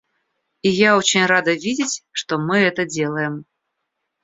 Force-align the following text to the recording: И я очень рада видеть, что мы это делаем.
И 0.63 0.69
я 0.71 0.97
очень 0.97 1.27
рада 1.27 1.53
видеть, 1.53 2.03
что 2.11 2.39
мы 2.39 2.57
это 2.57 2.87
делаем. 2.87 3.45